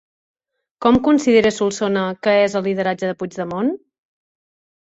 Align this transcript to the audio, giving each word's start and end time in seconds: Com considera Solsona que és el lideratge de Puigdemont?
Com 0.85 0.97
considera 1.07 1.51
Solsona 1.59 2.07
que 2.25 2.35
és 2.47 2.57
el 2.63 2.67
lideratge 2.71 3.07
de 3.13 3.19
Puigdemont? 3.23 3.73